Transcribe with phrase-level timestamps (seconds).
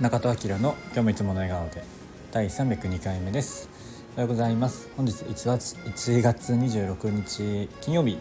[0.00, 1.84] 中戸明の今日もいつもの笑顔で。
[2.32, 3.68] 第302回目です。
[4.14, 4.88] おはようございます。
[4.96, 8.18] 本日1月 ,1 月26日金曜日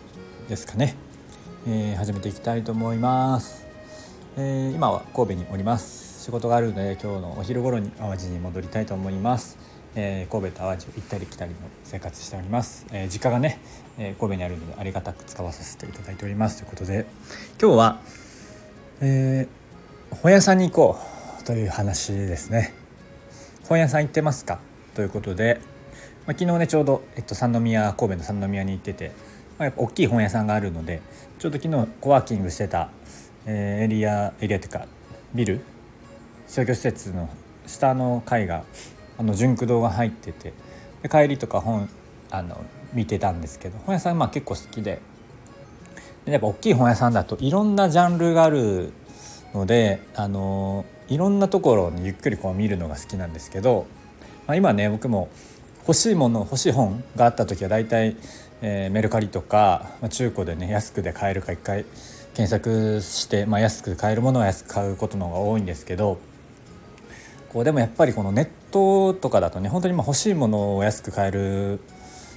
[0.50, 0.98] ですかね、
[1.66, 3.66] えー、始めていきたいと思います、
[4.36, 6.22] えー、今は神戸におります。
[6.26, 9.58] 仕事があるので今日のお昼頃に淡路に戻りたいと思います。
[9.96, 13.60] えー、神戸と淡路を行ったり来たりの生活しております、えー、実家がね、
[13.98, 16.58] えー、神戸にあるのでありがたく使わさせていただいております。
[16.58, 17.06] ということで
[17.58, 18.02] 今日は、
[19.00, 21.09] えー、本屋さんに行こう。
[21.50, 22.76] という話ですね。
[23.68, 24.60] 本屋さん行ってますか？
[24.94, 25.60] ということで、
[26.28, 29.14] まあ、昨日ねちょうど、えっと、三宮神戸の三宮に行ってて、
[29.58, 31.02] まあ、やっぱ大きい本屋さんがあるので
[31.40, 32.92] ちょうど昨日コワーキングしてた、
[33.48, 34.86] えー、エリアエリアっていうか
[35.34, 35.62] ビル？
[36.48, 37.28] 商業施設の
[37.66, 38.64] 下の階が
[39.18, 40.54] あの純駆堂が入ってて
[41.02, 41.90] で帰りとか本
[42.30, 42.64] あの
[42.94, 45.02] 見てたんですけど本屋さんまあ結構好きで
[46.26, 48.94] でやっぱ大きい本屋さんだといろんなジャンルがある
[49.56, 53.88] のであのいろんなところにゆっくりこう見るのが好きなんですけど、
[54.48, 55.30] まあ、今ね僕も
[55.82, 58.16] 欲しいもの欲しい本があった時は大体、
[58.62, 61.86] えー、メルカリとか、まあ、中古でね安くで買えるか一回
[62.36, 66.20] 検索して、まあ、安く買えるものは安く買うことの方が多いんですけど
[67.50, 71.82] こうでもやっぱりこのネットとかだとね本当にま欲しいものを安く買えるっ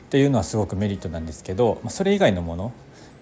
[0.08, 2.72] ていうのはすごくメリットなんですけど、まあ、それ以外のもの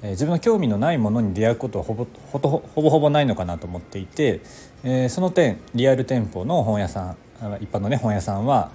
[0.03, 4.41] え、自分の興味のないものに出会うことはほぼほぼほぼほぼないのかなと思っていて、
[4.83, 7.17] え、その点リアル店舗の本屋さん
[7.61, 8.71] 一般のね本屋さんは、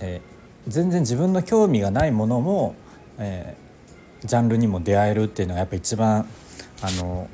[0.00, 0.20] え、
[0.66, 2.74] 全然自分の興味がないものも、
[3.18, 3.56] え、
[4.24, 6.26] ジャンルにも出会えるっていうのがやっぱ一番
[6.80, 7.28] あの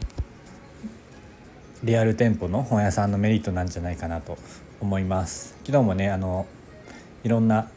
[1.84, 4.36] リアル店舗の本屋さんのメリットなんじゃないかなと
[4.80, 5.56] 思います。
[5.64, 6.46] 昨日もねあの
[7.22, 7.68] いろんな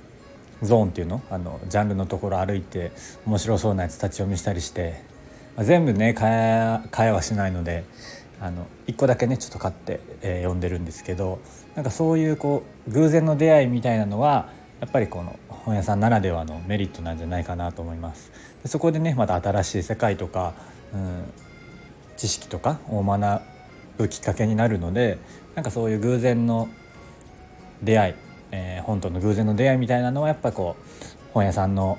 [0.62, 2.92] ゾーンっていうのあのジャンルのところ歩いて
[3.26, 5.04] 面白そうなやつ立ち読みしたりして
[5.56, 7.84] まあ、全部ね買え買えはしないので
[8.40, 11.40] あの1個だけねちょっと買って、えー、読んでるんですけど
[11.76, 14.50] なんかそういうこう偶然の出会いみたいなのは
[14.80, 18.32] やっぱりこの本屋さんならではのメリットなんじゃないかなと思います。
[18.64, 20.54] でそこでねまた新しい世界とか、
[20.94, 21.24] うん、
[22.18, 23.42] 知識とかを学
[23.98, 25.18] ぶきっかけになるので
[25.56, 26.68] なんかそういう偶然の
[27.82, 28.14] 出会い、
[28.52, 30.84] えー、本との偶然の出会いみたいなのはやっぱこう
[31.34, 31.98] 本屋さんの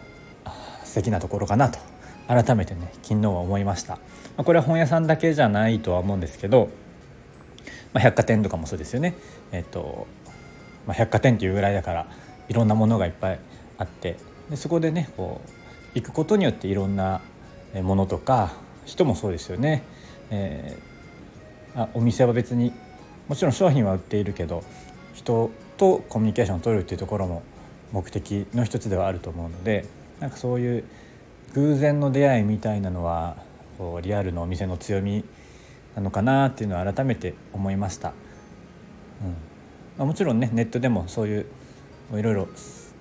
[0.84, 1.78] 素敵なところかなと
[2.26, 4.00] 改めてね昨日は思いました、ま
[4.38, 6.70] あ、これは本屋さんだけじゃないとは思うんですけど、
[7.92, 9.14] まあ、百貨店とかもそうですよね。
[9.52, 10.06] えっと、
[10.86, 12.06] まあ、百貨店っていうぐらいだから
[12.48, 13.38] いろんなものがいっぱい
[13.78, 14.16] あって
[14.50, 15.50] でそこでねこう
[15.94, 17.20] 行くことによっていろんな
[17.74, 18.52] ものとか
[18.84, 19.82] 人もそうですよね、
[20.30, 22.72] えー、あお店は別に
[23.28, 24.62] もちろん商品は売っているけど
[25.14, 27.42] 人とコミュニケーションを取るっていうところも
[27.92, 29.86] 目的の一つではあると思うので
[30.20, 30.84] なんかそういう
[31.54, 33.36] 偶然の出会いみたいなのは
[33.78, 35.24] こうリアルのお店の強み
[35.94, 38.14] なのかなっていうのは改めて思いました、うん。
[39.96, 41.46] まあ、もちろんねネットでもそういう
[42.12, 42.48] いろいろ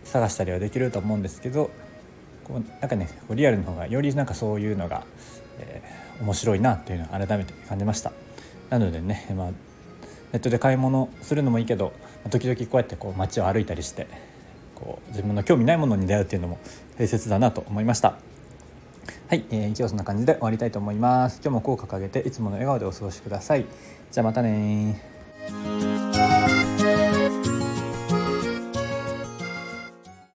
[0.04, 1.72] 探したりはできると思うんですけど
[2.44, 5.04] こうなんかねリアルの方がよりなんかそういうのが、
[5.60, 8.12] えー、面白いなっていうのを改めて感じました。
[8.70, 9.54] なのでね、まあ、ネ
[10.34, 11.94] ットで買い物するのもいいけど
[12.30, 14.08] 時々こうやってこう街を歩いたりして
[14.76, 16.60] こう自分の興味ないものに出会うっていうのも
[16.98, 18.18] 大切だなと思いました。
[19.28, 21.40] はい、えー、今日はそんな感じで終わりたいと思います。
[21.44, 23.66] 今日も口角上げていつもの笑顔でお過ごしください。
[24.12, 25.13] じゃあまたね